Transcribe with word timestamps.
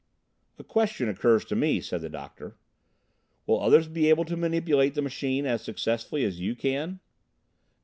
"A 0.57 0.63
question 0.63 1.07
occurs 1.09 1.45
to 1.45 1.55
me," 1.55 1.79
said 1.79 2.01
the 2.01 2.09
Doctor: 2.09 2.57
"will 3.45 3.61
others 3.61 3.87
be 3.87 4.09
able 4.09 4.25
to 4.25 4.35
manipulate 4.35 4.95
the 4.95 5.01
machine 5.03 5.45
as 5.45 5.61
successfully 5.61 6.23
as 6.23 6.39
you 6.39 6.55
can?" 6.55 6.99